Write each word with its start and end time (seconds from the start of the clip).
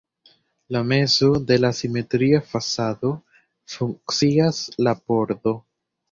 En 0.77 0.85
mezo 0.91 1.27
de 1.49 1.57
la 1.59 1.69
simetria 1.79 2.39
fasado 2.53 3.11
funkcias 3.73 4.63
la 4.89 4.95
pordo. 5.11 5.53